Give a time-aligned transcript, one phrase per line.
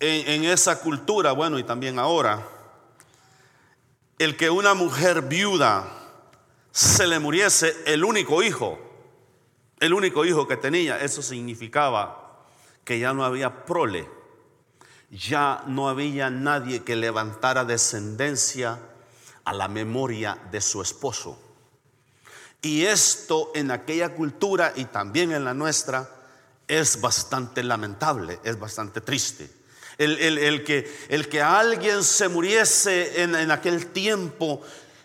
[0.00, 2.46] en, esa cultura, bueno, y también ahora,
[4.18, 5.86] el que una mujer viuda
[6.70, 8.78] se le muriese el único hijo,
[9.80, 12.44] el único hijo que tenía, eso significaba
[12.84, 14.08] que ya no había prole,
[15.10, 18.78] ya no había nadie que levantara descendencia
[19.44, 21.40] a la memoria de su esposo.
[22.62, 26.10] Y esto en aquella cultura y también en la nuestra
[26.66, 29.65] es bastante lamentable, es bastante triste.
[29.98, 34.60] El, que, el que, alguien se muriese en, en, aquel tiempo,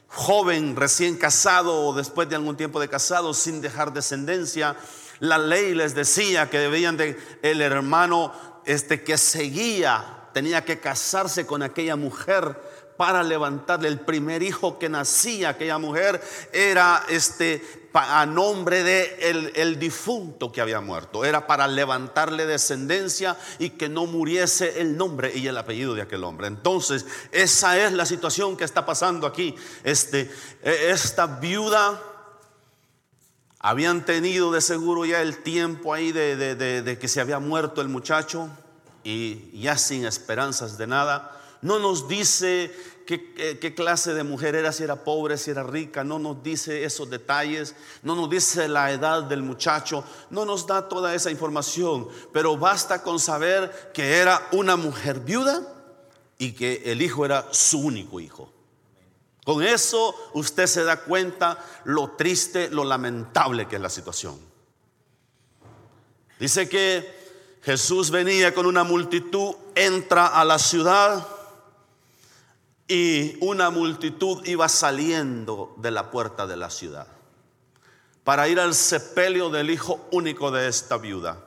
[0.08, 4.76] joven, recién casado o después de algún tiempo de casado, sin dejar descendencia,
[5.20, 8.34] la ley les decía que debían de, el hermano
[8.66, 12.60] este, que seguía, tenía que casarse con aquella mujer
[12.98, 13.88] para levantarle.
[13.88, 16.22] El primer hijo que nacía aquella mujer
[16.52, 21.26] era este a nombre de el, difunto que había muerto.
[21.26, 26.24] Era para levantarle descendencia y que no muriese el nombre y el apellido de aquel
[26.24, 26.48] hombre.
[26.48, 29.56] Entonces esa es la situación que está pasando aquí.
[29.84, 30.32] Este
[30.64, 32.02] e, esta viuda
[33.60, 37.90] habían tenido de seguro ya el tiempo ahí de, de que se había muerto el
[37.90, 38.50] muchacho
[39.04, 42.72] y ya sin esperanzas de nada no nos dice
[43.06, 47.10] qué, clase de mujer era, si era pobre, si era rica, no nos dice esos
[47.10, 52.58] detalles, no nos dice la edad del muchacho, no nos da toda esa información, pero
[52.58, 55.62] basta con saber que era una mujer viuda
[56.38, 58.52] y que el hijo era su único hijo.
[59.44, 64.40] Con eso usted se da cuenta lo triste, lo lamentable que es la situación.
[66.40, 67.22] Dice que
[67.64, 71.28] Jesús venía con una multitud, entra a la ciudad
[72.92, 77.08] y una multitud iba saliendo de la puerta de la ciudad
[78.26, 81.42] para ir al sepelio del hijo único de esta viuda.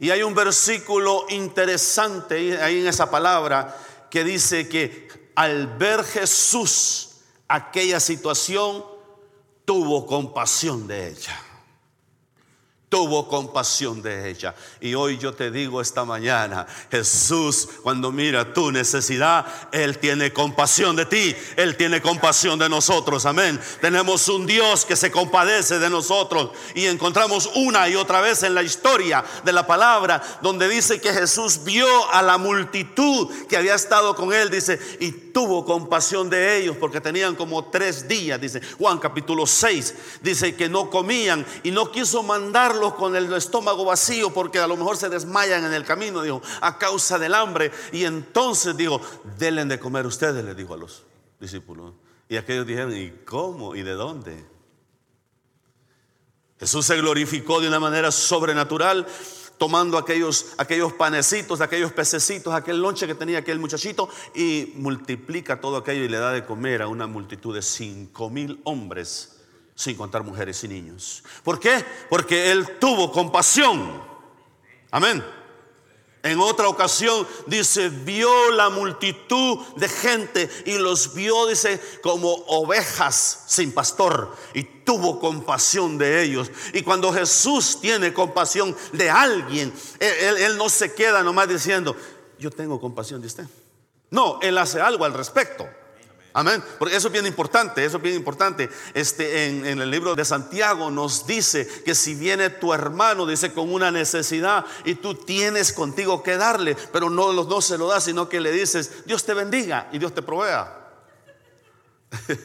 [0.00, 3.78] Y hay un versículo interesante ahí en esa palabra
[4.10, 7.10] que dice que al ver Jesús
[7.46, 8.84] aquella situación,
[9.64, 11.47] tuvo compasión de ella
[12.88, 14.54] tuvo compasión de ella.
[14.80, 20.96] Y hoy yo te digo esta mañana, Jesús cuando mira tu necesidad, Él tiene compasión
[20.96, 23.60] de ti, Él tiene compasión de nosotros, amén.
[23.80, 28.54] Tenemos un Dios que se compadece de nosotros y encontramos una y otra vez en
[28.54, 33.74] la historia de la palabra donde dice que Jesús vio a la multitud que había
[33.74, 38.60] estado con Él, dice, y tuvo compasión de ellos porque tenían como tres días, dice
[38.78, 42.22] Juan capítulo 6, dice que no comían y no quiso
[42.94, 46.78] con el estómago vacío porque a lo mejor se desmayan en el camino, dijo, a
[46.78, 47.70] causa del hambre.
[47.92, 49.00] Y entonces dijo,
[49.38, 51.04] denle de comer ustedes, le dijo a los
[51.40, 51.94] discípulos.
[52.28, 53.74] Y aquellos dijeron, ¿y cómo?
[53.74, 54.44] ¿Y de dónde?
[56.58, 59.06] Jesús se glorificó de una manera sobrenatural
[59.58, 65.76] tomando aquellos, aquellos panecitos, aquellos pececitos, aquel lonche que tenía aquel muchachito y multiplica todo
[65.76, 69.37] aquello y le da de comer a una multitud de cinco mil hombres
[69.78, 71.22] sin contar mujeres y niños.
[71.44, 71.84] ¿Por qué?
[72.10, 74.02] Porque Él tuvo compasión.
[74.90, 75.24] Amén.
[76.24, 83.44] En otra ocasión dice, vio la multitud de gente y los vio, dice, como ovejas
[83.46, 86.50] sin pastor y tuvo compasión de ellos.
[86.72, 91.94] Y cuando Jesús tiene compasión de alguien, él, él no se queda nomás diciendo,
[92.36, 93.44] yo tengo compasión de usted.
[94.10, 95.68] No, Él hace algo al respecto.
[96.38, 96.62] Amén.
[96.78, 98.70] Porque eso es bien importante, eso es bien importante.
[98.94, 103.72] Este, en, el libro de Santiago nos dice que si viene tu hermano, dice con
[103.74, 108.28] una necesidad y tú tienes contigo que darle, pero no, no se lo das, sino
[108.28, 110.74] que le dices, Dios te bendiga y Dios te provea.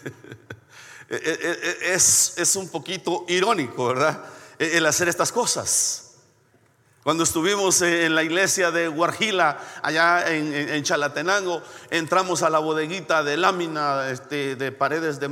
[1.09, 4.23] E, e, e, es, es un poquito irónico, ¿verdad?
[4.57, 6.12] El hacer estas cosas.
[7.03, 13.35] Cuando estuvimos en la iglesia de Guarjila, allá en, Chalatenango, entramos a la bodeguita de
[13.35, 15.29] lámina este, de paredes de,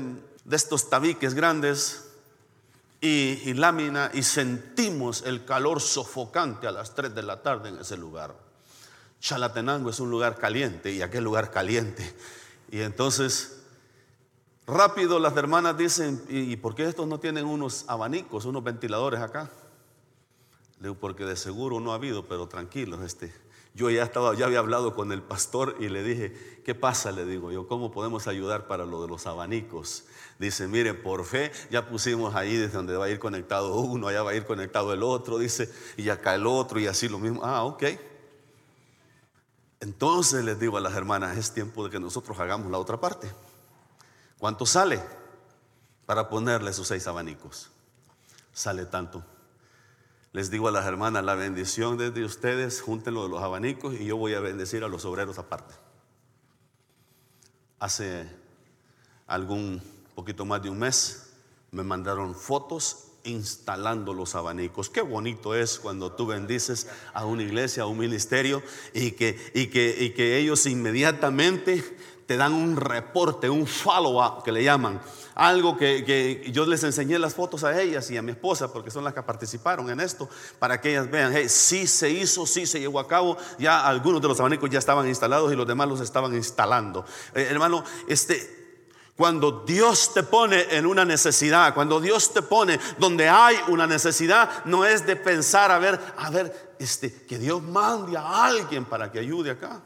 [0.52, 2.10] estos tabiques grandes
[3.00, 7.96] y, lámina y sentimos el calor sofocante a las 3 de la tarde en ese
[7.96, 8.36] lugar.
[9.22, 12.14] Chalatenango es un lugar caliente y aquel lugar caliente.
[12.70, 13.62] Y entonces,
[14.68, 19.50] rápido las hermanas dicen, ¿y por qué estos no tienen unos abanicos, unos ventiladores acá?
[20.82, 23.32] Le digo, porque de seguro no ha habido, pero tranquilo, este,
[23.76, 27.12] yo ya estaba, ya había hablado con el pastor y le dije, ¿qué pasa?
[27.12, 30.06] Le digo yo, ¿cómo podemos ayudar para lo de los abanicos?
[30.40, 34.24] Dice, mire, por fe ya pusimos ahí desde donde va a ir conectado uno, allá
[34.24, 37.42] va a ir conectado el otro, dice, y acá el otro, y así lo mismo.
[37.44, 37.84] Ah, ok.
[39.82, 43.32] Entonces les digo a las hermanas, es tiempo de que nosotros hagamos la otra parte.
[44.40, 45.00] ¿Cuánto sale
[46.08, 47.70] para ponerle esos seis abanicos?
[48.52, 49.24] Sale tanto.
[50.34, 54.16] Les digo a las hermanas, la bendición desde ustedes, júntenlo de los abanicos y yo
[54.16, 55.74] voy a bendecir a los obreros aparte.
[57.80, 58.30] Hace
[59.28, 59.82] algún
[60.16, 61.34] poquito más de un mes
[61.72, 64.90] me mandaron fotos instalando los abanicos.
[64.90, 68.64] Qué bonito es cuando tú bendices a una iglesia, a un ministerio
[68.94, 71.84] y que, y que, y que ellos inmediatamente
[72.32, 75.02] te dan un reporte, un follow-up que le llaman.
[75.36, 79.04] Algo que, yo les enseñé las fotos a ellas y a mi esposa, porque son
[79.04, 82.80] las que participaron en esto, para que ellas vean, hey, sí se hizo, sí se
[82.80, 86.00] llevó a cabo, ya algunos de los abanicos ya estaban instalados y los demás los
[86.00, 87.04] estaban instalando.
[87.36, 88.80] Eh, hermano, este,
[89.18, 94.64] cuando Dios te pone en una necesidad, cuando Dios te pone donde hay una necesidad,
[94.64, 99.12] no es de pensar, a ver, a ver, este, que Dios mande a alguien para
[99.12, 99.82] que ayude acá.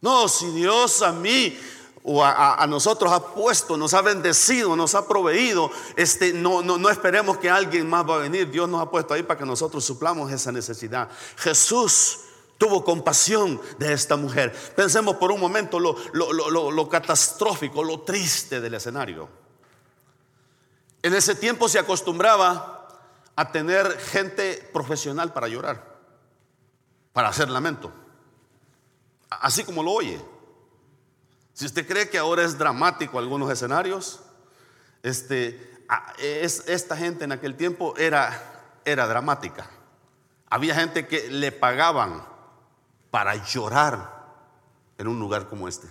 [0.00, 1.58] No, si Dios a mí
[2.04, 6.88] o a, nosotros ha puesto, nos ha bendecido, nos ha proveído, este, no, no, no
[6.88, 8.50] esperemos que alguien más va a venir.
[8.50, 11.08] Dios nos ha puesto ahí para que nosotros suplamos esa necesidad.
[11.36, 12.20] Jesús
[12.58, 14.52] tuvo compasión de esta mujer.
[14.74, 19.28] Pensemos por un momento lo, lo, catastrófico, lo triste del escenario.
[21.02, 22.88] En ese tiempo se acostumbraba
[23.36, 25.98] a tener gente profesional para llorar,
[27.12, 27.92] para hacer lamento.
[29.30, 30.20] Así como lo oye.
[31.52, 34.20] Si usted cree que ahora es dramático algunos escenarios,
[35.02, 35.84] este,
[36.18, 39.68] es, esta gente en aquel tiempo era, era dramática.
[40.48, 42.24] Había gente que le pagaban
[43.10, 44.18] para llorar
[44.98, 45.88] en un lugar como este.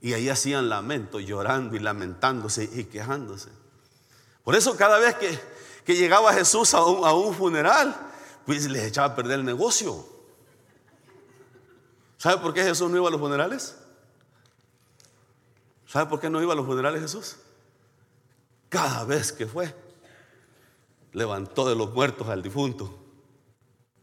[0.00, 3.50] Y ahí hacían lamento, llorando y lamentándose y quejándose.
[4.42, 5.38] Por eso cada vez que,
[5.84, 7.94] que llegaba Jesús a un, a un funeral,
[8.44, 10.11] pues les echaba a perder el negocio.
[12.22, 13.74] ¿Sabe por qué Jesús no iba a los funerales?
[15.88, 17.34] ¿Sabe por qué no iba a los funerales Jesús?
[18.68, 19.74] Cada vez que fue,
[21.14, 22.96] levantó de los muertos al difunto.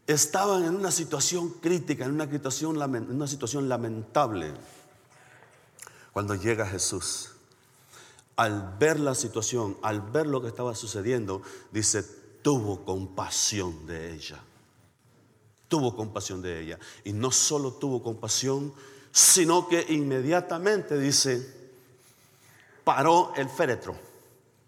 [0.06, 4.52] Estaban en una situación crítica, en una situación, en una situación lamentable.
[6.12, 7.30] Cuando llega Jesús,
[8.36, 11.40] al ver la situación, al ver lo que estaba sucediendo,
[11.72, 12.02] dice,
[12.42, 14.42] tuvo compasión de ella
[15.70, 16.78] tuvo compasión de ella.
[17.04, 18.74] Y no solo tuvo compasión,
[19.12, 21.70] sino que inmediatamente dice,
[22.84, 23.96] paró el féretro,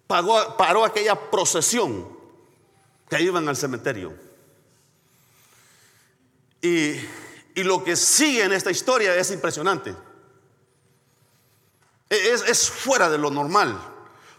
[0.06, 2.08] paró, paró aquella procesión
[3.10, 4.14] que iban al cementerio.
[6.62, 6.92] Y,
[7.56, 9.96] y, lo que sigue en esta historia es impresionante.
[12.08, 13.76] Es, es fuera de lo normal.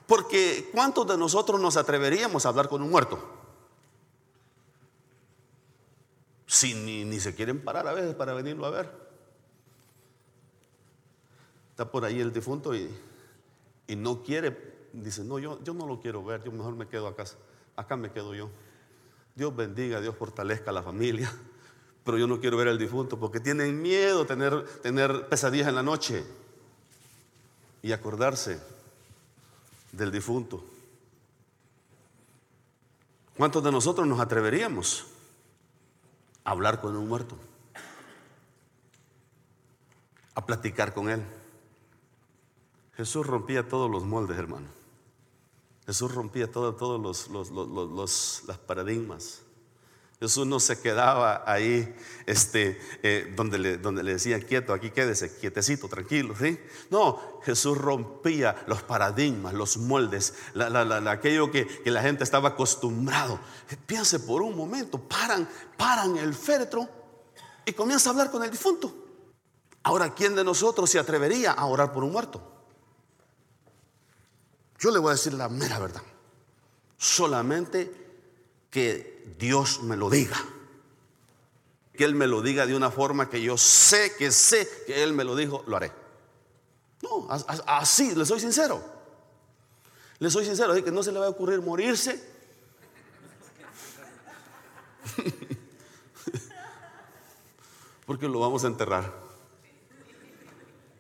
[0.08, 3.43] Porque ¿cuántos de nosotros nos atreveríamos a hablar con un muerto?
[6.54, 8.88] Si ni, se quieren parar a veces para venirlo a ver.
[11.72, 12.88] Está por ahí el difunto y,
[13.98, 14.56] no quiere,
[14.94, 17.24] dice, no, yo, yo no lo quiero ver, yo mejor me quedo acá,
[17.76, 18.52] acá me quedo yo.
[19.34, 21.34] Dios bendiga, Dios fortalezca a la familia,
[22.06, 25.82] pero yo no quiero ver al difunto porque tienen miedo tener, tener pesadillas en la
[25.82, 26.24] noche
[27.82, 28.62] y acordarse
[29.92, 30.64] del difunto.
[33.36, 35.13] ¿Cuántos de nosotros nos atreveríamos?
[36.44, 37.38] Hablar con un muerto,
[40.36, 41.24] a platicar con él.
[42.96, 44.68] Jesús rompía todos los moldes, hermano.
[45.86, 49.42] Jesús rompía todos los, los, paradigmas.
[50.24, 51.94] Jesús no se quedaba ahí
[52.26, 56.34] este, eh, donde, le, donde le quieto, aquí quédese, quietecito, tranquilo.
[56.40, 56.58] ¿sí?
[56.90, 60.34] No, Jesús rompía los paradigmas, los moldes,
[61.10, 63.38] aquello que, que, la gente estaba acostumbrado.
[63.86, 65.46] Piense por un momento, paran,
[65.76, 66.88] paran el féretro
[67.66, 68.96] y comienza a hablar con el difunto.
[69.84, 72.42] Ahora, ¿quién de nosotros se atrevería a orar por un muerto?
[74.80, 76.04] Yo le voy a decir la mera verdad.
[76.98, 77.92] Solamente
[78.70, 80.38] que Dios me lo diga.
[81.94, 85.14] Que Él me lo diga de una forma que yo sé que sé que Él
[85.14, 85.92] me lo dijo, lo haré.
[87.02, 88.84] No, así, le soy sincero.
[90.20, 92.24] Le soy sincero, así que no se le va a ocurrir morirse.
[98.06, 99.24] Porque lo vamos a enterrar.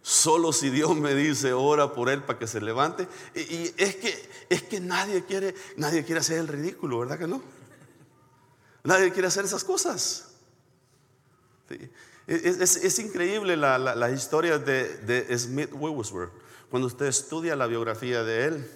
[0.01, 3.07] Solo si Dios me dice, ora por él para que se levante.
[3.33, 7.41] Y, es que es que nadie quiere, nadie quiere hacer el ridículo, ¿verdad que no?
[8.83, 10.29] Nadie quiere hacer esas cosas.
[12.27, 16.31] Es, increíble la, historia de, Smith Wigglesworth.
[16.69, 18.71] Cuando usted estudia la biografía de él,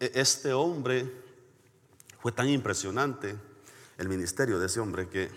[0.00, 1.10] e, este hombre
[2.20, 3.36] fue tan impresionante,
[3.96, 5.30] el ministerio de ese hombre, que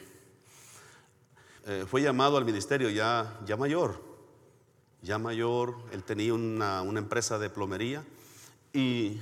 [1.66, 4.02] eh, fue llamado al ministerio ya, ya mayor.
[5.02, 8.04] Ya mayor, él tenía una, empresa de plomería
[8.72, 9.20] y,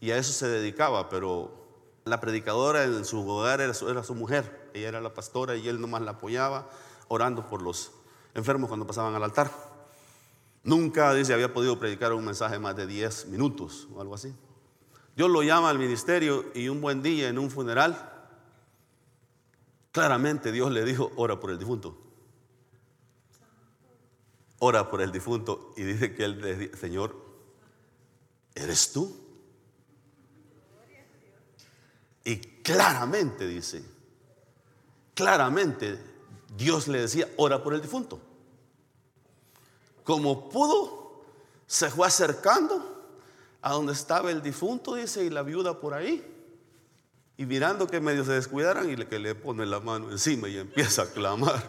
[0.00, 1.59] y a eso se dedicaba, pero
[2.10, 4.70] la predicadora en su hogar era su, mujer.
[4.74, 6.68] Ella era la pastora y él nomás la apoyaba
[7.06, 7.92] orando por los
[8.34, 9.50] enfermos cuando pasaban al altar.
[10.64, 14.34] Nunca, dice, había podido predicar un mensaje más de 10 minutos o algo así.
[15.16, 18.12] Dios lo llama al ministerio y un buen día en un funeral,
[19.92, 21.96] claramente Dios le dijo, ora por el difunto.
[24.58, 27.14] Ora por el difunto y dice que dijo, Señor,
[28.56, 29.29] ¿eres tú?
[32.24, 33.82] Y claramente dice,
[35.14, 35.98] claramente
[36.56, 38.20] Dios le decía, ora por el difunto.
[40.04, 41.22] Como pudo,
[41.66, 43.00] se fue acercando
[43.62, 46.26] a donde estaba el difunto, dice, y la viuda por ahí.
[47.36, 50.58] Y mirando que medio se descuidaran y le, que le pone la mano encima y
[50.58, 51.62] empieza a clamar.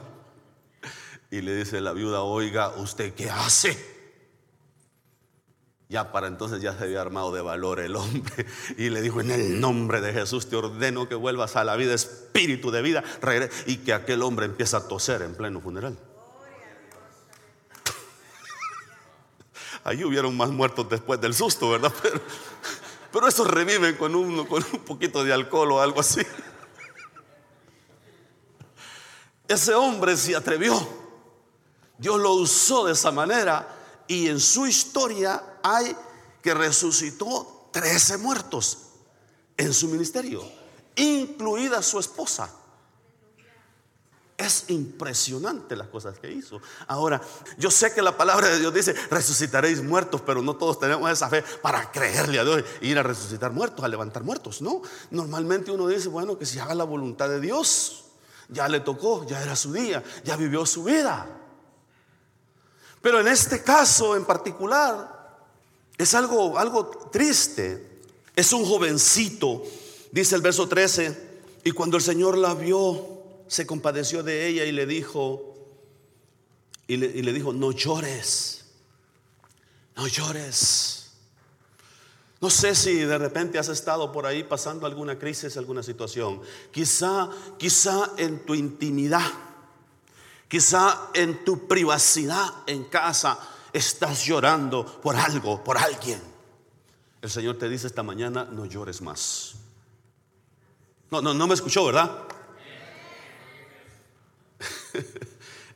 [1.30, 4.01] Y le dice la viuda, oiga, ¿usted qué hace?
[5.92, 8.46] Ya para entonces ya se había armado de valor el hombre
[8.78, 11.94] y le dijo, en el nombre de Jesús te ordeno que vuelvas a la vida,
[11.94, 13.04] espíritu de vida,
[13.66, 16.00] y que aquel hombre empieza a toser en pleno funeral.
[19.84, 21.92] Ahí hubieron más muertos después del susto, ¿verdad?
[22.02, 22.22] Pero,
[23.12, 24.14] pero esos reviven con
[24.46, 26.22] con un poquito de alcohol o algo así.
[29.46, 30.88] Ese hombre se atrevió.
[31.98, 33.80] Dios lo usó de esa manera
[34.12, 35.96] y en su historia hay
[36.42, 38.90] que resucitó 13 muertos
[39.56, 40.44] en su ministerio,
[40.98, 42.54] incluida su esposa.
[44.36, 46.60] Es impresionante las cosas que hizo.
[46.88, 47.22] Ahora,
[47.58, 51.30] yo sé que la palabra de Dios dice, resucitaréis muertos, pero no todos tenemos esa
[51.30, 54.62] fe para creerle a Dios e ir a resucitar muertos, a levantar muertos.
[54.62, 58.04] No, normalmente uno dice, bueno, que si haga la voluntad de Dios,
[58.50, 61.41] ya le tocó, ya era su día, ya vivió su vida.
[63.02, 65.22] Pero en este caso en particular
[65.98, 68.02] es algo, algo triste.
[68.36, 69.64] Es un jovencito,
[70.12, 71.32] dice el verso 13,
[71.64, 75.54] y cuando el Señor la vio, se compadeció de ella y le dijo,
[76.88, 78.66] y le, y le dijo, no llores,
[79.96, 81.12] no llores.
[82.40, 86.42] No sé si de repente has estado por ahí pasando alguna crisis, alguna situación.
[86.72, 87.30] Quizá,
[87.60, 89.30] quizá en tu intimidad
[90.52, 93.40] Quizá en tu privacidad en casa
[93.72, 96.22] estás llorando por algo, por alguien.
[97.22, 99.56] El Señor te dice esta mañana, no llores más.
[101.10, 102.28] No, no, no me escuchó, ¿verdad?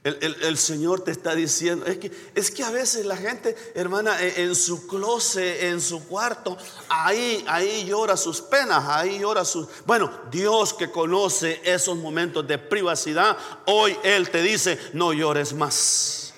[0.05, 4.49] El, Señor te está diciendo, es que, es que a veces la gente, hermana, en,
[4.49, 6.55] en, su closet, en su cuarto,
[6.89, 9.67] ahí, ahí llora sus penas, ahí llora sus...
[9.87, 13.35] Bueno, Dios que conoce esos momentos de privacidad,
[13.65, 16.35] hoy Él te dice, no llores más,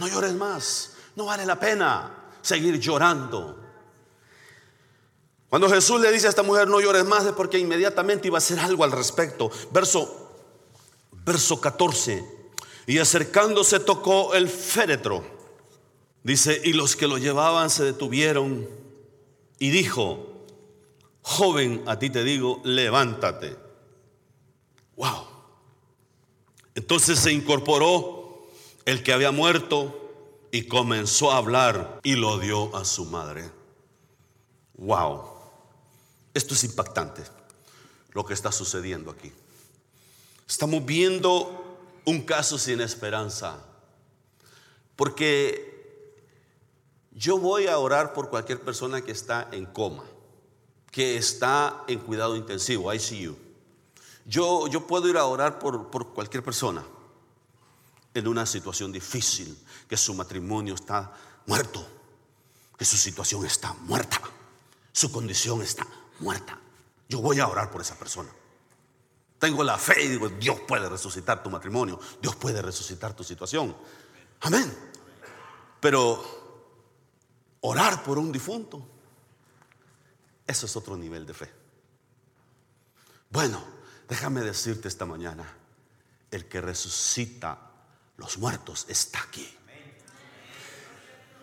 [0.00, 3.56] no llores más, no vale la pena seguir llorando.
[5.48, 8.38] Cuando Jesús le dice a esta mujer, no llores más, es porque inmediatamente iba a
[8.38, 9.48] hacer algo al respecto.
[9.70, 10.28] Verso,
[11.24, 12.35] verso 14.
[12.86, 15.24] Y acercándose tocó el féretro.
[16.22, 18.68] Dice, y los que lo llevaban se detuvieron
[19.58, 20.44] y dijo,
[21.22, 23.56] joven, a ti te digo, levántate.
[24.96, 25.26] Wow.
[26.74, 28.46] Entonces se incorporó
[28.84, 33.50] el que había muerto y comenzó a hablar y lo dio a su madre.
[34.74, 35.24] Wow.
[36.34, 37.22] Esto es impactante,
[38.12, 39.32] lo que está sucediendo aquí.
[40.46, 41.65] Estamos viendo
[42.06, 43.58] un caso sin esperanza.
[44.94, 46.24] Porque
[47.12, 50.04] yo voy a orar por cualquier persona que está en coma,
[50.90, 53.36] que está en cuidado intensivo, ICU.
[54.24, 56.84] Yo, yo puedo ir a orar por, por cualquier persona
[58.14, 59.58] en una situación difícil,
[59.88, 61.12] que su matrimonio está
[61.44, 61.86] muerto,
[62.78, 64.20] que su situación está muerta,
[64.92, 65.86] su condición está
[66.20, 66.58] muerta.
[67.08, 68.30] Yo voy a orar por esa persona.
[69.38, 73.76] Tengo la fe y digo, Dios puede resucitar tu matrimonio, Dios puede resucitar tu situación.
[74.40, 74.74] Amén.
[75.80, 78.86] Pero orar por un difunto,
[80.46, 81.52] eso es otro nivel de fe.
[83.30, 83.62] Bueno,
[84.08, 85.44] déjame decirte esta mañana,
[86.30, 87.58] el que resucita
[88.16, 89.52] los muertos está aquí.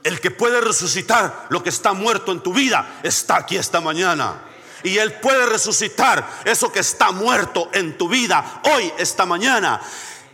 [0.03, 4.52] El que puede resucitar lo que está muerto en tu vida está aquí esta mañana
[4.83, 9.81] y Él puede resucitar eso que está muerto en tu vida hoy, esta mañana.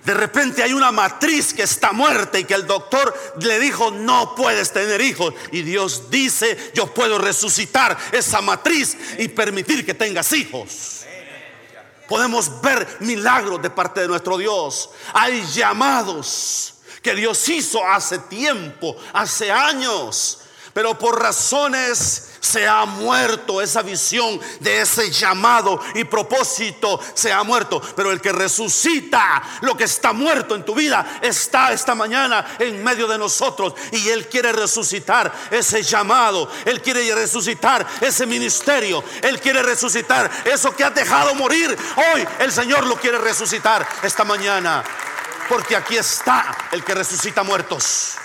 [0.04, 4.34] De repente hay una matriz que está muerta y que el doctor le dijo, no
[4.34, 5.34] puedes tener hijos.
[5.52, 11.02] Y Dios dice, yo puedo resucitar esa matriz y permitir que tengas hijos.
[12.08, 14.90] Podemos ver milagros de parte de nuestro Dios.
[15.14, 20.40] Hay llamados que Dios hizo hace tiempo, hace años
[20.80, 27.44] pero por razones se ha muerto esa visión de ese llamado y propósito se ha
[27.44, 32.56] muerto, pero el que resucita lo que está muerto en tu vida está esta mañana
[32.60, 39.04] en medio de nosotros y él quiere resucitar ese llamado, él quiere resucitar ese ministerio,
[39.22, 41.78] él quiere resucitar eso que has dejado morir.
[42.14, 44.82] Hoy el Señor lo quiere resucitar esta mañana,
[45.50, 48.16] porque aquí está el que resucita muertos.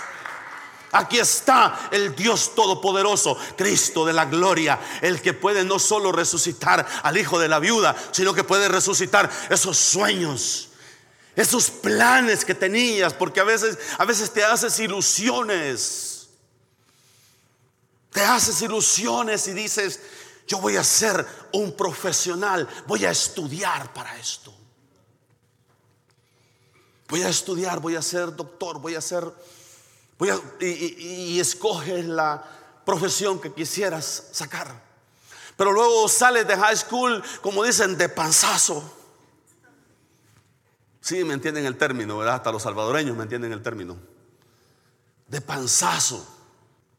[0.91, 6.85] Aquí está el Dios Todopoderoso, Cristo de la gloria, el que puede no solo resucitar
[7.03, 10.69] al hijo de la viuda, sino que puede resucitar esos sueños,
[11.35, 16.29] esos planes que tenías, porque a veces, a veces te haces ilusiones.
[18.11, 19.99] Te haces ilusiones y dices,
[20.47, 24.53] yo voy a ser un profesional, voy a estudiar para esto.
[27.09, 29.25] Voy a estudiar, voy a ser doctor, voy a ser
[30.59, 32.43] y, escoges la
[32.85, 34.83] profesión que quisieras sacar.
[35.57, 38.83] Pero luego sales de high school, como dicen, de panzazo.
[41.01, 42.35] Sí, me entienden el término, ¿verdad?
[42.35, 43.97] Hasta los salvadoreños me entienden el término.
[45.27, 46.25] De panzazo.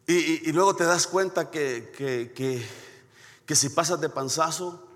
[0.07, 2.65] Y, luego te das cuenta que, que,
[3.45, 4.87] que si pasas de panzazo,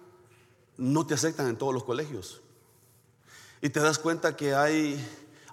[0.76, 2.40] no te aceptan en todos los colegios.
[3.60, 5.04] Y te das cuenta que hay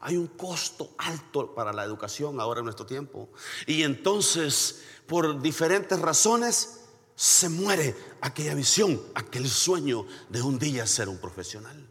[0.07, 3.27] hay un costo alto para la educación ahora en nuestro tiempo.
[3.65, 6.79] Y entonces, por diferentes razones,
[7.13, 11.85] se muere aquella visión, aquel sueño de un día ser un profesional.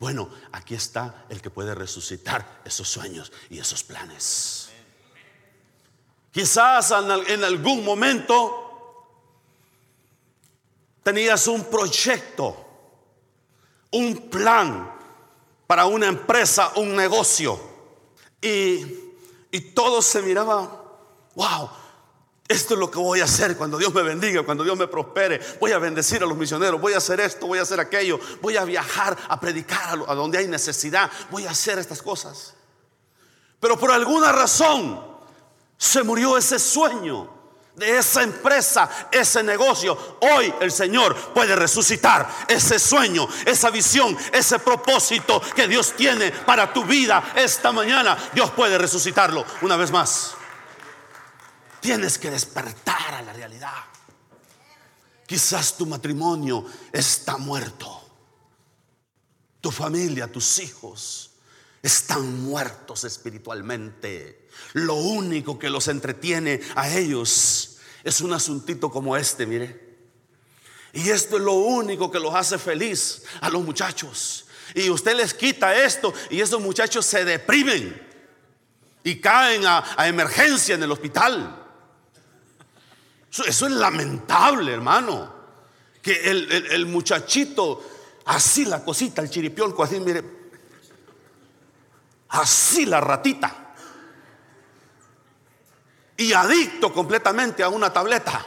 [0.00, 4.70] Bueno, aquí está el que puede resucitar esos sueños y esos planes.
[6.32, 6.92] Quizás
[7.28, 9.06] en algún momento
[11.02, 12.56] tenías un proyecto,
[13.90, 14.93] un plan,
[15.66, 17.60] para una empresa, un negocio.
[18.40, 18.84] Y,
[19.50, 20.84] y todo se miraba,
[21.34, 21.70] wow,
[22.46, 25.40] esto es lo que voy a hacer cuando Dios me bendiga, cuando Dios me prospere.
[25.60, 28.56] Voy a bendecir a los misioneros, voy a hacer esto, voy a hacer aquello, voy
[28.56, 32.54] a viajar a predicar a, donde hay necesidad, voy a hacer estas cosas.
[33.60, 35.02] Pero por alguna razón
[35.78, 37.33] se murió ese sueño
[37.76, 40.18] de esa empresa, ese negocio.
[40.20, 46.72] Hoy el Señor puede resucitar ese sueño, esa visión, ese propósito que Dios tiene para
[46.72, 48.16] tu vida esta mañana.
[48.32, 50.34] Dios puede resucitarlo una vez más.
[51.80, 53.84] Tienes que despertar a la realidad.
[55.26, 58.02] Quizás tu matrimonio está muerto.
[59.60, 61.23] Tu familia, tus hijos
[61.84, 64.48] están muertos espiritualmente.
[64.72, 69.84] Lo único que los entretiene a ellos es un asuntito como este, mire.
[70.94, 74.46] Y esto es lo único que los hace feliz a los muchachos.
[74.74, 78.00] Y usted les quita esto y esos muchachos se deprimen
[79.02, 81.66] y caen a, emergencia en el hospital.
[83.30, 85.34] Eso, es lamentable, hermano.
[86.00, 87.84] Que el, muchachito,
[88.24, 90.43] así la cosita, el chiripión, así, mire,
[92.34, 93.74] así la ratita.
[96.16, 98.44] Y adicto completamente a una tableta.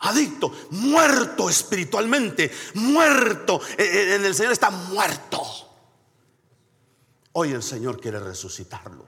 [0.00, 3.60] Adicto, muerto espiritualmente, muerto.
[3.78, 5.42] Eh, eh, en el Señor está muerto.
[7.32, 9.06] Hoy el Señor quiere resucitarlo.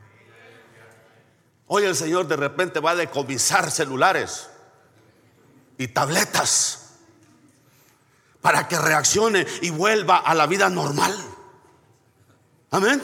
[1.68, 4.48] Hoy el Señor de repente va a decomisar celulares
[5.78, 6.94] y tabletas
[8.40, 11.35] para que reaccione y vuelva a la vida normal.
[12.70, 13.02] Amén.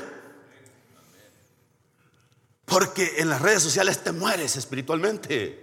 [2.65, 5.63] Porque en las redes sociales te mueres espiritualmente.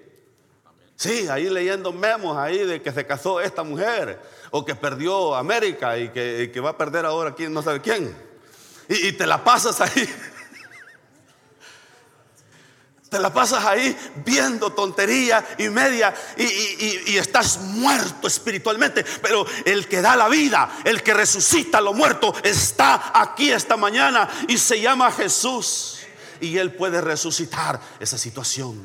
[0.95, 4.19] Sí, ahí leyendo memos ahí de que se casó esta mujer
[4.51, 8.13] o que perdió América y que, va a perder ahora quién no sabe quién.
[8.89, 10.09] Y, te la pasas ahí.
[13.09, 19.03] Te la pasas ahí viendo tontería y media y, estás muerto espiritualmente.
[19.03, 23.75] Pero el que da la vida, el que resucita a lo muerto, está aquí esta
[23.77, 25.97] mañana y se llama Jesús.
[26.39, 28.79] Y Él puede resucitar esa situación.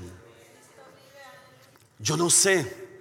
[1.98, 2.98] Yo no sé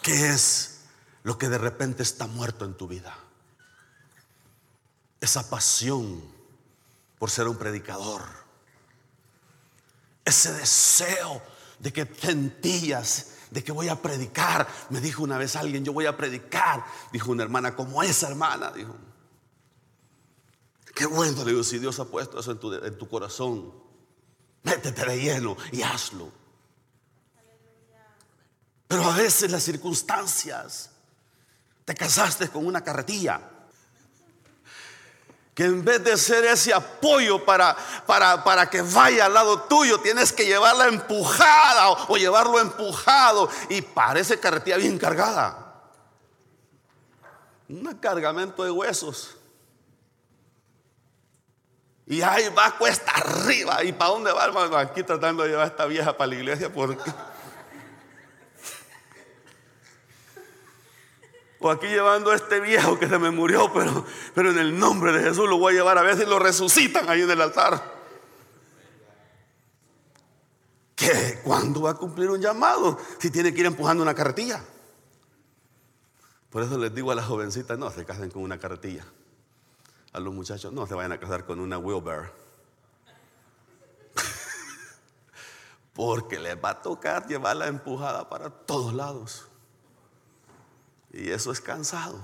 [0.00, 0.80] qué es
[1.22, 3.14] lo que de repente está muerto en tu vida.
[5.20, 6.22] Esa pasión
[7.18, 8.41] por ser un predicador
[10.24, 11.42] ese deseo
[11.78, 14.66] de que sentías de que voy a predicar.
[14.88, 16.84] Me dijo una vez alguien, yo voy a predicar.
[17.12, 18.96] Dijo una hermana, como esa hermana, dijo.
[20.94, 23.72] Qué bueno, le digo, si Dios ha puesto eso en tu, en tu corazón,
[24.62, 26.30] métete de lleno y hazlo.
[28.88, 30.90] Pero a veces las circunstancias,
[31.84, 33.51] te casaste con una carretilla
[35.54, 40.00] Que en vez de ser ese apoyo para, para, para que vaya al lado tuyo,
[40.00, 43.50] tienes que llevarla empujada o, llevarlo empujado.
[43.68, 45.82] Y parece carretilla bien cargada.
[47.68, 49.36] Un cargamento de huesos.
[52.06, 53.84] Y ahí va cuesta arriba.
[53.84, 54.76] ¿Y para dónde va, hermano?
[54.76, 56.72] Aquí tratando de llevar a esta vieja para la iglesia.
[56.72, 57.10] Porque
[61.64, 65.12] O aquí llevando a este viejo que se me murió, pero, pero en el nombre
[65.12, 68.02] de Jesús lo voy a llevar a ver si lo resucitan ahí en el altar.
[70.96, 71.40] ¿Qué?
[71.44, 72.98] ¿Cuándo va a cumplir un llamado?
[73.20, 74.60] Si tiene que ir empujando una carretilla.
[76.50, 79.06] Por eso les digo a las jovencitas, no se casen con una carretilla.
[80.12, 82.32] A los muchachos, no se vayan a casar con una wheelbarrow.
[85.94, 89.46] Porque les va a tocar llevarla empujada para todos lados.
[91.12, 92.20] Y eso es cansado.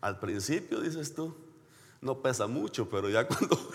[0.00, 1.34] Al principio dices tú,
[2.00, 3.58] no pesa mucho, pero ya cuando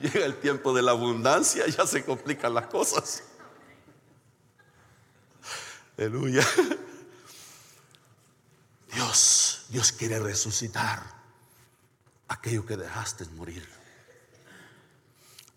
[0.00, 3.24] llega el tiempo de la abundancia ya se complican las cosas.
[5.98, 6.42] Aleluya.
[8.92, 11.02] Dios, Dios quiere resucitar
[12.28, 13.68] aquello que dejaste morir.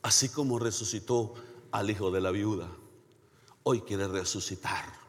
[0.02, 1.34] Así como resucitó
[1.72, 2.70] al hijo de la viuda,
[3.64, 5.07] hoy quiere resucitar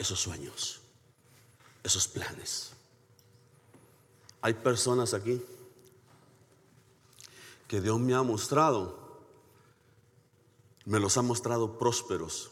[0.00, 0.80] esos sueños,
[1.82, 2.72] esos planes.
[4.40, 5.42] Hay personas aquí
[7.68, 9.20] que Dios me ha mostrado,
[10.86, 12.50] me los ha mostrado prósperos,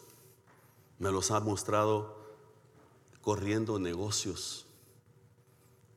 [0.99, 2.19] me los ha mostrado
[3.23, 4.67] corriendo negocios.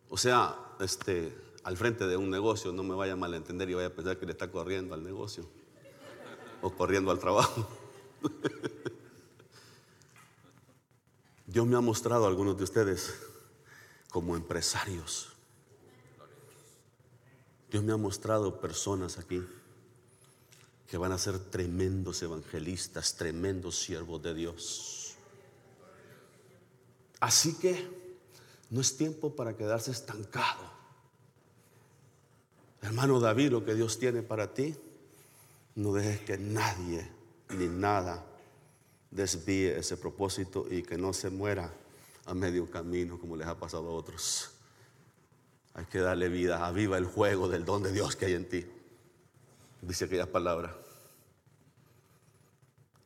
[0.08, 3.88] O sea, este, al frente de un negocio, no me vaya a malentender y vaya
[3.88, 5.46] a pensar que le está corriendo al negocio
[6.62, 7.68] o corriendo al trabajo.
[11.52, 13.14] Dios me ha mostrado a algunos de ustedes
[14.10, 15.34] como empresarios.
[17.70, 19.46] Dios me ha mostrado personas aquí
[20.88, 25.16] que van a ser tremendos evangelistas, tremendos siervos de Dios.
[27.20, 27.86] Así que
[28.70, 30.72] no es tiempo para quedarse estancado.
[32.82, 34.74] Hermano David, lo que Dios tiene para ti,
[35.76, 37.12] no dejes que nadie
[37.50, 38.31] ni nada
[39.12, 41.72] desvíe ese propósito y que no se muera
[42.26, 44.52] a medio camino como les ha pasado a otros.
[45.74, 48.66] Hay que darle vida, aviva el juego del don de Dios que hay en ti.
[49.82, 50.76] Dice aquella palabra.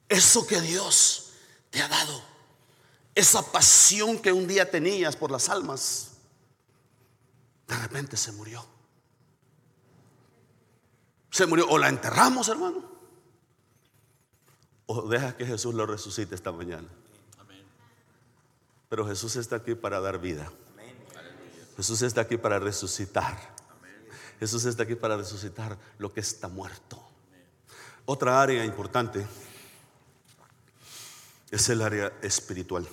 [0.08, 1.32] Eso que Dios
[1.72, 2.22] te ha dado,
[3.16, 6.12] esa pasión que un día tenías por las almas,
[7.68, 8.64] de repente se murió.
[11.32, 11.68] Se murió.
[11.70, 12.95] O la enterramos, hermano
[14.88, 16.88] o deja que Jesús lo resucite esta mañana.
[18.90, 20.52] Pero Jesús está aquí para dar vida.
[21.76, 23.56] Jesús está aquí para resucitar.
[24.40, 27.02] Jesús está aquí para resucitar lo que está muerto.
[28.06, 29.26] Otra área importante
[31.50, 32.88] es el área espiritual.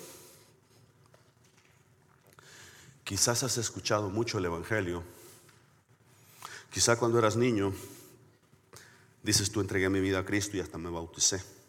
[3.04, 5.02] Quizás has escuchado mucho el Evangelio.
[6.70, 7.74] Quizás cuando eras niño
[9.22, 11.61] dices tú entregué mi vida a Cristo y hasta me bauticé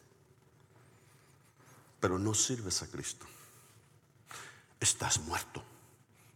[2.04, 3.26] pero no sirves a Cristo.
[4.78, 5.64] Estás muerto.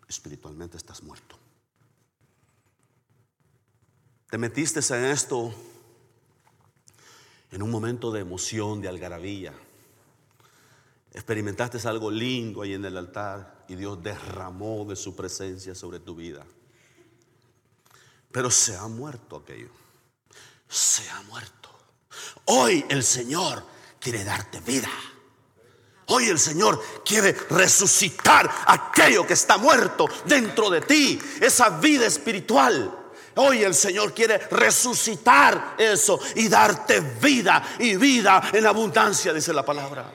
[0.07, 1.37] Espiritualmente estás muerto.
[4.29, 5.53] Te metiste en esto
[7.51, 9.53] en un momento de emoción, de algarabía.
[11.11, 16.15] Experimentaste algo lindo ahí en el altar y Dios derramó de su presencia sobre tu
[16.15, 16.45] vida.
[18.31, 19.71] Pero se ha muerto aquello.
[20.69, 21.69] Se ha muerto.
[22.45, 23.65] Hoy el Señor
[23.99, 24.89] quiere darte vida.
[26.09, 33.07] Hoy el Señor quiere resucitar aquello que está muerto dentro de ti, esa vida espiritual.
[33.35, 39.65] Hoy el Señor quiere resucitar eso y darte vida y vida en abundancia, dice la
[39.65, 40.09] palabra.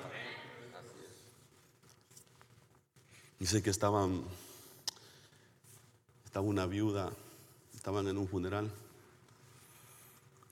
[3.39, 4.25] Dice que estaban,
[6.25, 7.11] estaba una viuda,
[7.75, 8.71] estaban en un funeral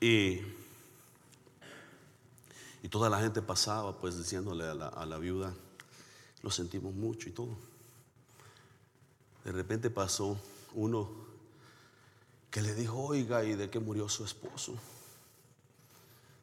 [0.00, 0.59] y
[2.82, 5.54] y toda la gente pasaba pues diciéndole a la, viuda,
[6.42, 7.56] lo sentimos mucho y todo.
[9.44, 10.38] De repente pasó
[10.74, 11.10] uno
[12.50, 14.74] que le dijo, oiga, ¿y de qué murió su esposo?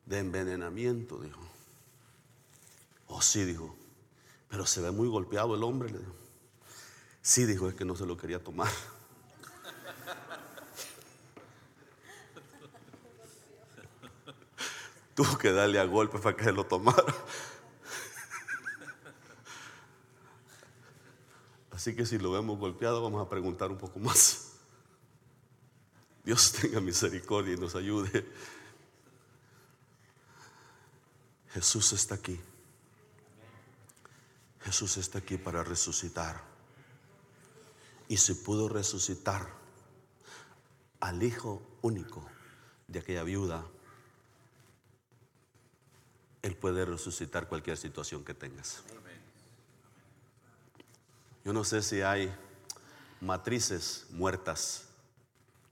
[0.05, 1.41] De envenenamiento, dijo.
[3.07, 3.75] Oh, sí, dijo.
[4.49, 6.13] Pero se ve muy golpeado el hombre, le dijo.
[7.21, 8.71] Sí, dijo, es que no se lo quería tomar.
[15.17, 17.03] Tuvo que darle a golpe para que se lo tomara.
[21.71, 24.51] Así que si lo vemos golpeado, vamos a preguntar un poco más.
[26.23, 28.31] Dios tenga misericordia y nos ayude.
[31.49, 32.39] Jesús está aquí.
[34.59, 36.43] Jesús está aquí para resucitar.
[38.07, 39.51] Y se pudo resucitar
[40.99, 42.23] al hijo único
[42.87, 43.65] de aquella viuda,
[46.47, 48.81] Él puede resucitar cualquier situación que tengas.
[51.43, 52.33] Yo no sé si hay
[53.19, 54.85] matrices muertas,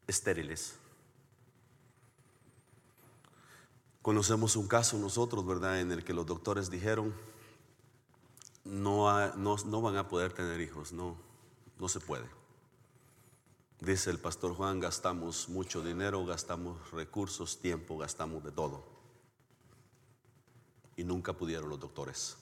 [0.05, 0.75] estériles.
[4.01, 7.15] Conocemos un caso nosotros, ¿verdad?, en el que los doctores dijeron,
[8.65, 11.15] no, no, van a poder tener hijos, no,
[11.79, 12.27] no se puede.
[13.79, 18.94] Dice el pastor Juan, gastamos mucho dinero, gastamos recursos, tiempo, gastamos de todo.
[20.97, 22.37] Y nunca pudieron los doctores.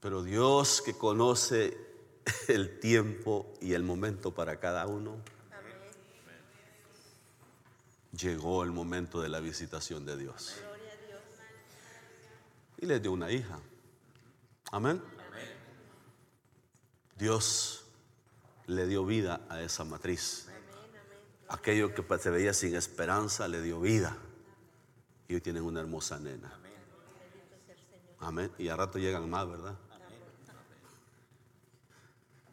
[0.00, 1.76] Pero Dios que conoce
[2.48, 5.16] el tiempo y el momento para cada uno,
[8.12, 10.54] llegó el momento de la visitación de Dios.
[12.78, 13.58] Y le dio una hija.
[14.70, 15.02] Amén.
[17.16, 17.84] Dios
[18.66, 20.48] le dio vida a esa matriz.
[21.48, 24.16] Aquello que se veía sin esperanza le dio vida.
[25.28, 26.52] Y hoy tienen una hermosa nena.
[28.20, 28.50] Amén.
[28.58, 29.76] Y a rato llegan más, ¿verdad?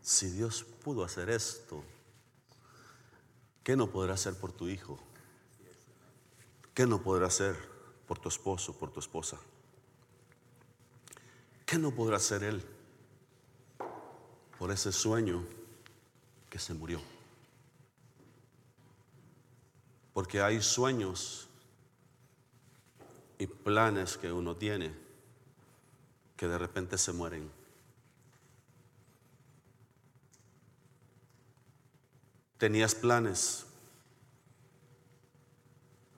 [0.02, 1.84] Si Dios pudo hacer esto,
[3.64, 5.00] ¿qué no podrá hacer por tu hijo?
[6.74, 7.56] ¿Qué no podrá hacer
[8.08, 9.38] por tu esposo, por tu esposa?
[11.66, 12.64] ¿Qué no podrá hacer Él
[14.60, 15.46] por ese sueño
[16.50, 17.00] que se murió?
[20.14, 21.48] Porque hay sueños
[23.44, 24.94] y planes que uno tiene
[26.38, 27.52] que de repente se mueren.
[32.58, 33.66] Tenías planes,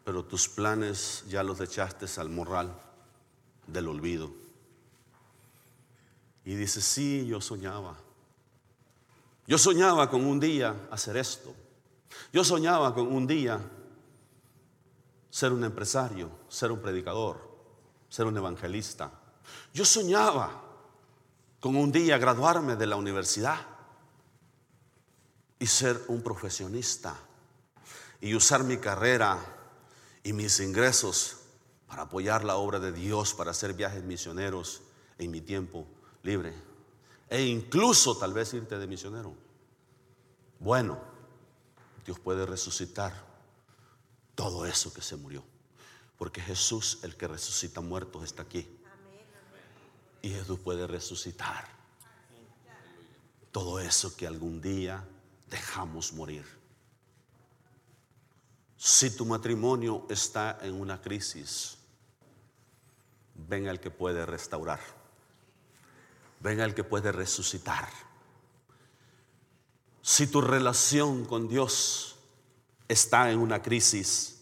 [0.03, 2.79] pero tus planes ya los echaste al morral
[3.65, 4.31] del olvido.
[6.43, 7.97] Y dice, sí, yo soñaba.
[9.47, 11.55] Yo soñaba con un día hacer esto.
[12.31, 13.59] Yo soñaba con un día
[15.35, 17.41] ser un empresario, ser un predicador,
[18.07, 19.11] ser un evangelista.
[19.73, 20.63] Yo soñaba
[21.59, 23.57] con un día graduarme de la universidad
[25.59, 27.17] y ser un profesionista
[28.21, 29.37] y usar mi carrera
[30.23, 31.39] y mis ingresos
[31.85, 34.83] para apoyar la obra de Dios, para hacer viajes misioneros
[35.17, 35.85] en mi tiempo
[36.23, 36.53] libre.
[37.29, 39.33] E incluso tal vez irte de misionero.
[40.61, 40.97] Bueno,
[42.05, 43.34] Dios puede resucitar
[44.35, 45.43] todo eso que se murió.
[46.17, 48.67] Porque Jesús, el que resucita muertos, está aquí.
[50.21, 51.67] Y Jesús puede resucitar
[53.51, 55.07] todo eso que algún día
[55.49, 56.45] dejamos morir.
[58.77, 61.77] Si tu matrimonio está en una crisis,
[63.33, 64.79] ven al que puede restaurar.
[66.39, 67.87] Venga el que puede resucitar.
[70.01, 72.14] Si tu relación con Dios
[72.87, 74.41] está en una crisis,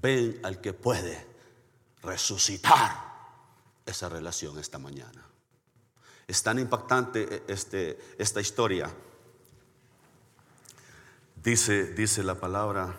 [0.00, 1.26] ven al que puede
[2.02, 3.12] resucitar
[3.86, 5.26] esa relación esta mañana.
[6.26, 8.92] Es tan impactante este, esta historia.
[11.42, 12.94] Dice, dice la palabra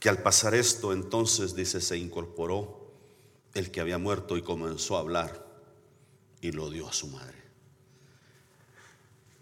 [0.00, 2.92] que al pasar esto, entonces dice, se incorporó
[3.54, 5.46] el que había muerto y comenzó a hablar
[6.40, 7.36] y lo dio a su madre.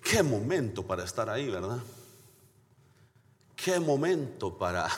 [0.02, 1.80] Qué momento para estar ahí, ¿verdad?
[3.56, 4.88] Qué momento para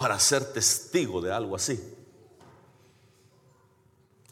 [0.00, 1.78] para ser testigo de algo así.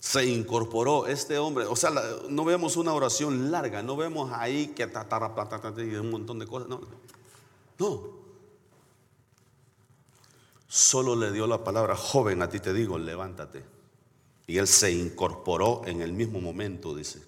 [0.01, 1.91] Se incorporó este hombre, o sea,
[2.31, 6.81] no vemos una oración larga, no vemos ahí que y un montón de cosas, no.
[7.79, 8.03] No.
[10.67, 13.63] Solo le dio la palabra, joven, a ti te digo, levántate.
[14.47, 17.23] Y él se incorporó en el mismo momento, dice.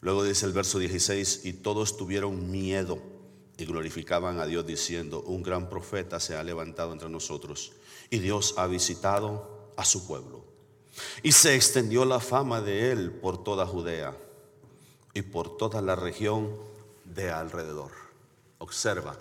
[0.00, 3.13] Luego dice el verso 16, y todos tuvieron miedo
[3.56, 7.72] y glorificaban a Dios diciendo, un gran profeta se ha levantado entre nosotros
[8.10, 10.44] y Dios ha visitado a su pueblo.
[11.22, 14.16] Y se extendió la fama de él por toda Judea
[15.12, 16.56] y por toda la región
[17.04, 17.92] de alrededor.
[18.58, 19.18] Observa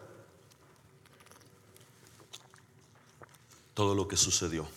[3.74, 4.68] todo lo que sucedió.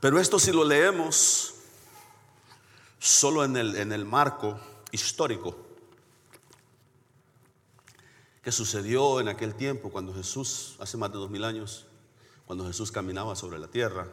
[0.00, 1.54] Pero esto si lo leemos
[2.98, 4.58] solo en el, en el marco
[4.90, 5.71] histórico
[8.42, 11.86] que sucedió en aquel tiempo cuando Jesús, hace más de dos mil años,
[12.46, 14.08] cuando Jesús caminaba sobre la tierra.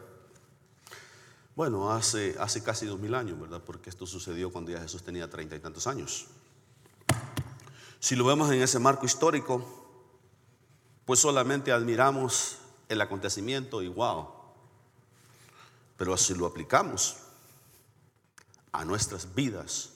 [1.56, 3.60] Bueno, hace, hace casi dos mil años, ¿verdad?
[3.64, 6.28] Porque esto sucedió cuando ya Jesús tenía treinta y tantos años.
[7.98, 9.62] Si lo vemos en ese marco histórico,
[11.04, 14.28] pues solamente admiramos el acontecimiento y wow.
[15.96, 17.16] Pero si lo aplicamos
[18.72, 19.90] a nuestras vidas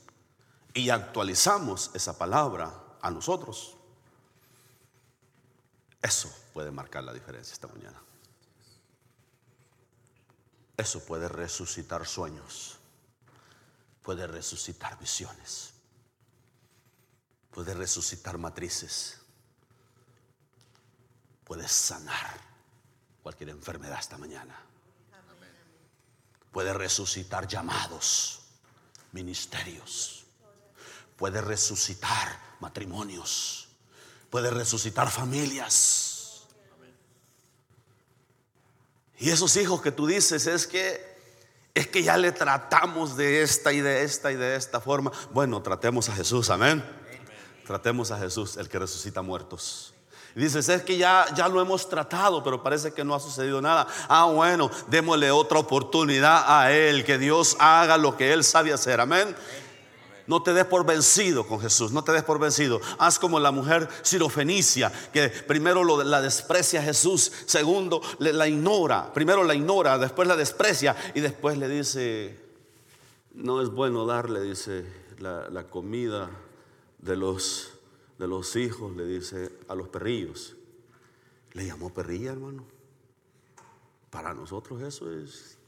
[0.74, 3.76] y actualizamos esa palabra a nosotros,
[6.04, 7.98] eso puede marcar la diferencia esta mañana.
[10.76, 12.76] Eso puede resucitar sueños,
[14.02, 15.72] puede resucitar visiones,
[17.50, 19.18] puede resucitar matrices,
[21.44, 22.38] puede sanar
[23.22, 24.60] cualquier enfermedad esta mañana,
[26.52, 28.40] puede resucitar llamados,
[29.12, 30.26] ministerios,
[31.16, 33.63] puede resucitar matrimonios,
[34.34, 36.42] puede resucitar familias
[39.16, 41.14] Y esos hijos que tú dices es que
[41.72, 45.12] es que ya le tratamos de esta y de esta y de esta forma.
[45.30, 46.84] Bueno, tratemos a Jesús, amén.
[47.64, 49.94] Tratemos a Jesús, el que resucita muertos.
[50.34, 53.62] Y dices, es que ya, ya lo hemos tratado, pero parece que no ha sucedido
[53.62, 53.86] nada.
[54.08, 59.00] Ah, bueno, démosle otra oportunidad a Él, que Dios haga lo que Él sabe hacer,
[59.00, 59.36] amén.
[60.26, 62.80] No te des por vencido con Jesús, no te des por vencido.
[62.98, 69.44] Haz como la mujer sirofenicia, que primero la desprecia a Jesús, segundo la ignora, primero
[69.44, 72.40] la ignora, después la desprecia y después le dice,
[73.34, 74.86] no es bueno darle, dice,
[75.18, 76.30] la, comida
[76.98, 77.72] de los,
[78.18, 80.56] de los hijos, le dice a los perrillos.
[81.52, 82.64] Le llamó perrilla, hermano.
[84.10, 85.58] Para nosotros eso es...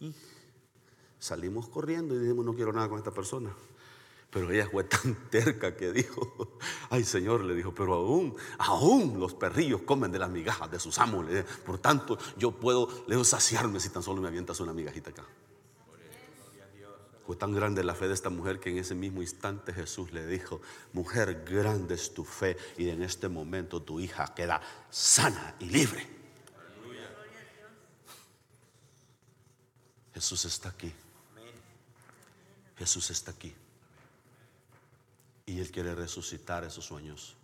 [1.19, 3.51] Salimos corriendo y dijimos, no quiero nada con esta persona.
[4.37, 6.59] Pero ella fue tan terca que dijo,
[6.91, 10.99] ay Señor, le dijo, pero aún, aún los perrillos comen de las migajas de sus
[10.99, 11.25] amos.
[11.65, 15.25] Por tanto, yo puedo le saciarme si tan solo me avientas una migajita acá.
[17.25, 20.27] Fue tan grande la fe de esta mujer que en ese mismo instante Jesús le
[20.27, 20.61] dijo,
[20.93, 26.07] mujer, grande es tu fe y en este momento tu hija queda sana y libre.
[30.13, 30.93] Jesús está aquí.
[32.77, 33.55] Jesús está aquí.
[35.47, 37.37] Y Él quiere resucitar esos sueños.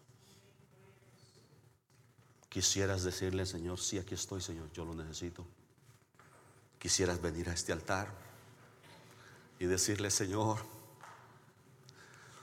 [2.49, 5.47] Quisieras decirle, Señor, sí, aquí estoy, Señor, yo lo necesito.
[6.79, 8.13] Quisieras venir a este altar
[9.59, 10.59] y decirle, Señor,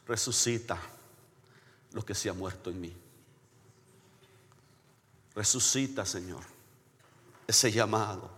[0.07, 0.79] resucita
[1.91, 2.95] lo que se ha muerto en mí.
[5.35, 6.43] Resucita, Señor,
[7.45, 8.31] ese llamado.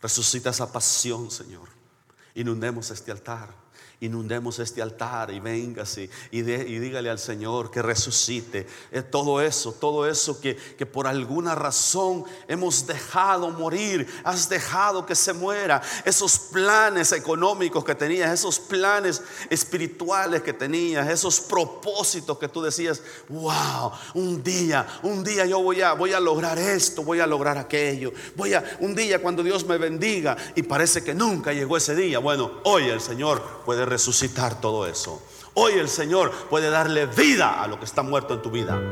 [0.00, 1.68] Resucita esa pasión, Señor.
[2.34, 3.52] Inundemos este altar
[4.00, 8.66] inundemos este altar y véngase y, y dígale al Señor que resucite.
[8.90, 15.04] Eh, todo eso, todo eso que, que por alguna razón hemos dejado morir, has dejado
[15.04, 22.38] que se muera, esos planes económicos que tenías, esos planes espirituales que tenías, esos propósitos
[22.38, 27.02] que tú decías, wow, un día, un día yo voy a, voy a lograr esto,
[27.02, 31.14] voy a lograr aquello, voy a, un día cuando Dios me bendiga y parece que
[31.14, 35.22] nunca llegó ese día, bueno, hoy el Señor puede resucitar todo eso.
[35.54, 38.82] Hoy el Señor puede darle vida a lo que está muerto en tu vida.